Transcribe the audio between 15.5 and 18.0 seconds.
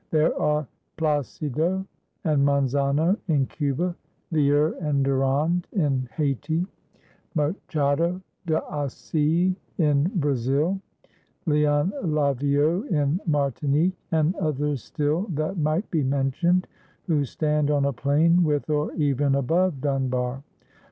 might be mentioned, who stand on a